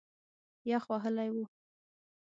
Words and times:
یخ 0.71 0.83
وهلی 0.91 1.27
و. 1.33 1.37